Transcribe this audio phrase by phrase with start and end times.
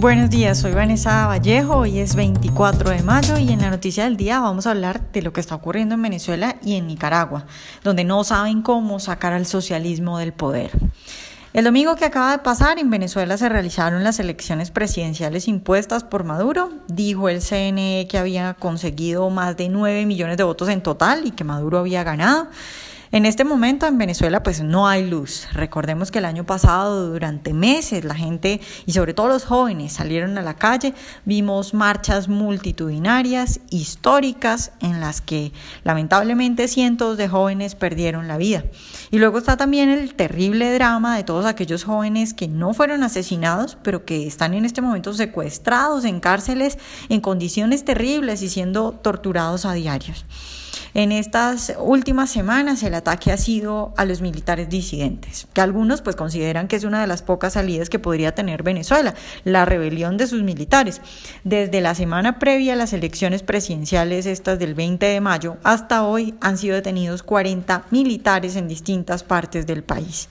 [0.00, 4.16] Buenos días, soy Vanessa Vallejo, hoy es 24 de mayo y en la noticia del
[4.16, 7.46] día vamos a hablar de lo que está ocurriendo en Venezuela y en Nicaragua,
[7.82, 10.70] donde no saben cómo sacar al socialismo del poder.
[11.52, 16.22] El domingo que acaba de pasar en Venezuela se realizaron las elecciones presidenciales impuestas por
[16.22, 16.70] Maduro.
[16.86, 21.32] Dijo el CNE que había conseguido más de 9 millones de votos en total y
[21.32, 22.46] que Maduro había ganado.
[23.10, 25.48] En este momento en Venezuela pues no hay luz.
[25.54, 30.36] Recordemos que el año pasado durante meses la gente y sobre todo los jóvenes salieron
[30.36, 30.92] a la calle,
[31.24, 35.52] vimos marchas multitudinarias, históricas, en las que
[35.84, 38.64] lamentablemente cientos de jóvenes perdieron la vida.
[39.10, 43.78] Y luego está también el terrible drama de todos aquellos jóvenes que no fueron asesinados,
[43.82, 46.76] pero que están en este momento secuestrados en cárceles
[47.08, 50.26] en condiciones terribles y siendo torturados a diarios.
[50.98, 56.16] En estas últimas semanas el ataque ha sido a los militares disidentes, que algunos pues
[56.16, 60.26] consideran que es una de las pocas salidas que podría tener Venezuela, la rebelión de
[60.26, 61.00] sus militares.
[61.44, 66.34] Desde la semana previa a las elecciones presidenciales, estas del 20 de mayo, hasta hoy
[66.40, 70.28] han sido detenidos 40 militares en distintas partes del país.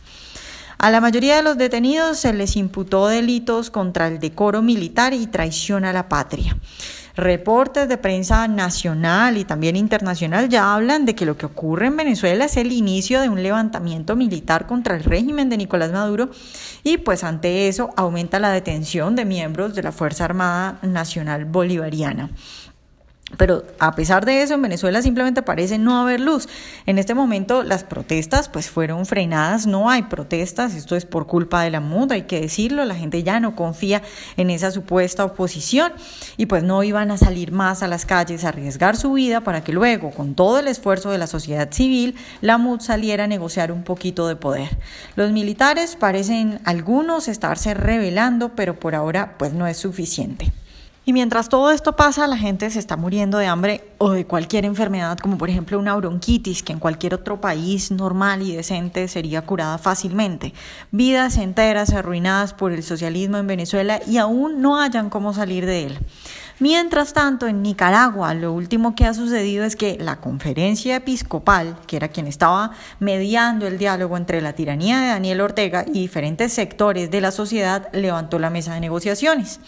[0.80, 5.28] A la mayoría de los detenidos se les imputó delitos contra el decoro militar y
[5.28, 6.58] traición a la patria.
[7.18, 11.98] Reportes de prensa nacional y también internacional ya hablan de que lo que ocurre en
[11.98, 16.30] Venezuela es el inicio de un levantamiento militar contra el régimen de Nicolás Maduro
[16.84, 22.30] y pues ante eso aumenta la detención de miembros de la Fuerza Armada Nacional Bolivariana.
[23.36, 26.48] Pero a pesar de eso, en Venezuela simplemente parece no haber luz.
[26.86, 31.62] En este momento las protestas pues fueron frenadas, no hay protestas, esto es por culpa
[31.62, 34.02] de la muda, hay que decirlo, la gente ya no confía
[34.38, 35.92] en esa supuesta oposición
[36.38, 39.62] y pues no iban a salir más a las calles a arriesgar su vida para
[39.62, 43.74] que luego, con todo el esfuerzo de la sociedad civil, la MUD saliera a negociar
[43.74, 44.78] un poquito de poder.
[45.18, 50.54] Los militares parecen algunos estarse rebelando, pero por ahora pues no es suficiente.
[51.08, 54.66] Y mientras todo esto pasa, la gente se está muriendo de hambre o de cualquier
[54.66, 59.42] enfermedad, como por ejemplo una bronquitis, que en cualquier otro país normal y decente sería
[59.44, 60.54] curada fácilmente.
[60.92, 65.86] Vidas enteras arruinadas por el socialismo en Venezuela y aún no hayan cómo salir de
[65.86, 66.00] él.
[66.60, 71.96] Mientras tanto, en Nicaragua, lo último que ha sucedido es que la conferencia episcopal, que
[71.96, 77.12] era quien estaba mediando el diálogo entre la tiranía de Daniel Ortega y diferentes sectores
[77.12, 79.62] de la sociedad, levantó la mesa de negociaciones.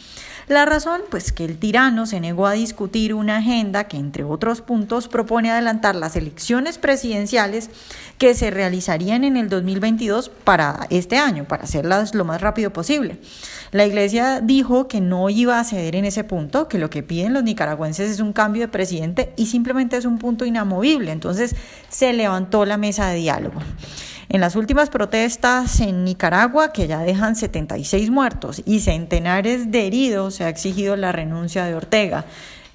[0.49, 4.61] La razón, pues que el tirano se negó a discutir una agenda que, entre otros
[4.61, 7.69] puntos, propone adelantar las elecciones presidenciales
[8.17, 13.19] que se realizarían en el 2022 para este año, para hacerlas lo más rápido posible.
[13.71, 17.33] La Iglesia dijo que no iba a ceder en ese punto, que lo que piden
[17.33, 21.11] los nicaragüenses es un cambio de presidente y simplemente es un punto inamovible.
[21.11, 21.55] Entonces
[21.89, 23.61] se levantó la mesa de diálogo.
[24.31, 30.35] En las últimas protestas en Nicaragua, que ya dejan 76 muertos y centenares de heridos,
[30.35, 32.25] se ha exigido la renuncia de Ortega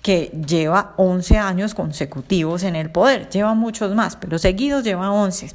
[0.03, 5.53] que lleva 11 años consecutivos en el poder, lleva muchos más, pero seguidos lleva 11.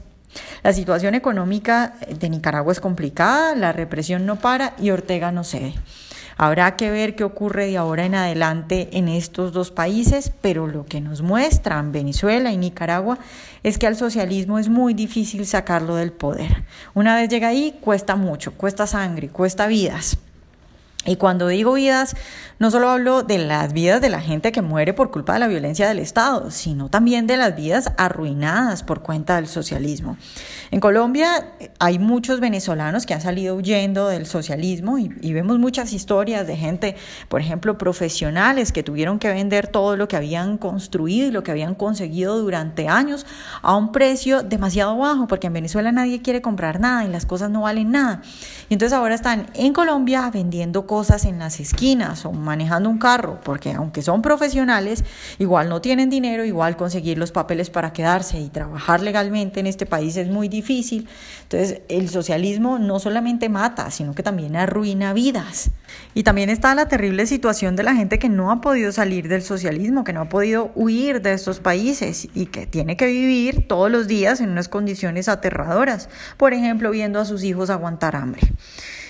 [0.63, 5.73] La situación económica de Nicaragua es complicada, la represión no para y Ortega no cede.
[6.41, 10.85] Habrá que ver qué ocurre de ahora en adelante en estos dos países, pero lo
[10.85, 13.19] que nos muestran Venezuela y Nicaragua
[13.61, 16.63] es que al socialismo es muy difícil sacarlo del poder.
[16.93, 20.17] Una vez llega ahí, cuesta mucho, cuesta sangre, cuesta vidas.
[21.05, 22.15] Y cuando digo vidas,
[22.59, 25.47] no solo hablo de las vidas de la gente que muere por culpa de la
[25.47, 30.17] violencia del Estado, sino también de las vidas arruinadas por cuenta del socialismo.
[30.71, 36.45] En Colombia hay muchos venezolanos que han salido huyendo del socialismo y, vemos muchas historias
[36.45, 36.97] de gente,
[37.29, 41.51] por ejemplo, profesionales que tuvieron que vender todo lo que habían construido y lo que
[41.51, 43.25] habían conseguido durante años
[43.61, 47.49] a un precio demasiado bajo, porque en Venezuela nadie quiere comprar nada y las cosas
[47.49, 48.21] no valen nada.
[48.67, 53.39] Y entonces ahora están en Colombia vendiendo cosas en las esquinas o manejando un carro,
[53.43, 55.03] porque aunque son profesionales,
[55.37, 59.85] igual no tienen dinero, igual conseguir los papeles para quedarse y trabajar legalmente en este
[59.85, 61.07] país es muy difícil.
[61.43, 65.69] Entonces, el socialismo no solamente mata, sino que también arruina vidas.
[66.15, 69.43] Y también está la terrible situación de la gente que no ha podido salir del
[69.43, 73.91] socialismo, que no ha podido huir de estos países y que tiene que vivir todos
[73.91, 78.41] los días en unas condiciones aterradoras, por ejemplo, viendo a sus hijos aguantar hambre.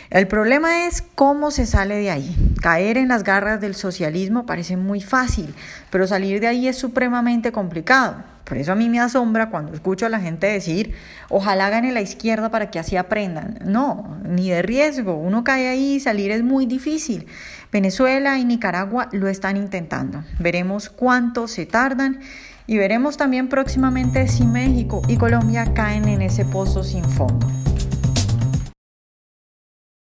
[0.10, 2.36] El problema es cómo se sale de ahí.
[2.64, 5.54] Caer en las garras del socialismo parece muy fácil,
[5.92, 8.16] pero salir de ahí es supremamente complicado.
[8.44, 10.96] Por eso a mí me asombra cuando escucho a la gente decir,
[11.30, 13.60] ojalá gane la izquierda para que así aprendan.
[13.64, 15.14] No, ni de riesgo.
[15.14, 17.28] Uno cae ahí y salir es muy difícil.
[17.72, 20.24] Venezuela y Nicaragua lo están intentando.
[20.40, 22.20] Veremos cuánto se tardan
[22.66, 27.48] y veremos también próximamente si México y Colombia caen en ese pozo sin fondo.